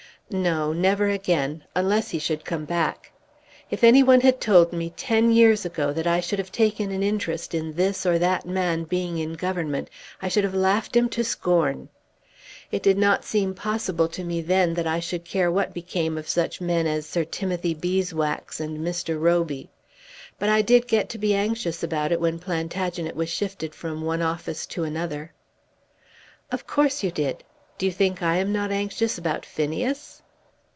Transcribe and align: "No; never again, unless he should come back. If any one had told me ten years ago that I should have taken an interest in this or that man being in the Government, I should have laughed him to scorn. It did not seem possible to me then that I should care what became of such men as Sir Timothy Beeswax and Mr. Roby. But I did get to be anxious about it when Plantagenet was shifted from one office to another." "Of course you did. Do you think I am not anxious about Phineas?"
"No; 0.33 0.71
never 0.71 1.09
again, 1.09 1.65
unless 1.75 2.11
he 2.11 2.17
should 2.17 2.45
come 2.45 2.63
back. 2.63 3.11
If 3.69 3.83
any 3.83 4.01
one 4.01 4.21
had 4.21 4.39
told 4.39 4.71
me 4.71 4.93
ten 4.95 5.33
years 5.33 5.65
ago 5.65 5.91
that 5.91 6.07
I 6.07 6.21
should 6.21 6.39
have 6.39 6.53
taken 6.53 6.89
an 6.89 7.03
interest 7.03 7.53
in 7.53 7.73
this 7.73 8.05
or 8.05 8.17
that 8.17 8.45
man 8.45 8.85
being 8.85 9.17
in 9.17 9.33
the 9.33 9.37
Government, 9.37 9.89
I 10.21 10.29
should 10.29 10.45
have 10.45 10.53
laughed 10.55 10.95
him 10.95 11.09
to 11.09 11.25
scorn. 11.25 11.89
It 12.71 12.81
did 12.81 12.97
not 12.97 13.25
seem 13.25 13.53
possible 13.53 14.07
to 14.07 14.23
me 14.23 14.39
then 14.41 14.73
that 14.75 14.87
I 14.87 15.01
should 15.01 15.25
care 15.25 15.51
what 15.51 15.73
became 15.73 16.17
of 16.17 16.29
such 16.29 16.61
men 16.61 16.87
as 16.87 17.05
Sir 17.05 17.25
Timothy 17.25 17.73
Beeswax 17.73 18.61
and 18.61 18.77
Mr. 18.77 19.19
Roby. 19.19 19.69
But 20.39 20.47
I 20.47 20.61
did 20.61 20.87
get 20.87 21.09
to 21.09 21.17
be 21.17 21.33
anxious 21.33 21.83
about 21.83 22.13
it 22.13 22.21
when 22.21 22.39
Plantagenet 22.39 23.17
was 23.17 23.27
shifted 23.27 23.75
from 23.75 24.01
one 24.01 24.21
office 24.21 24.65
to 24.67 24.85
another." 24.85 25.33
"Of 26.53 26.65
course 26.65 27.03
you 27.03 27.11
did. 27.11 27.43
Do 27.77 27.85
you 27.85 27.91
think 27.91 28.21
I 28.23 28.37
am 28.37 28.53
not 28.53 28.71
anxious 28.71 29.17
about 29.17 29.43
Phineas?" 29.45 30.19